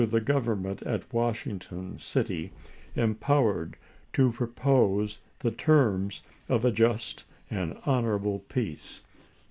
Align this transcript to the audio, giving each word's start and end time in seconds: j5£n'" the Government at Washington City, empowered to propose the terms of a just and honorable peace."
j5£n'" 0.01 0.09
the 0.09 0.21
Government 0.21 0.81
at 0.81 1.13
Washington 1.13 1.95
City, 1.99 2.51
empowered 2.95 3.77
to 4.13 4.31
propose 4.31 5.19
the 5.41 5.51
terms 5.51 6.23
of 6.49 6.65
a 6.65 6.71
just 6.71 7.23
and 7.51 7.77
honorable 7.85 8.39
peace." 8.39 9.03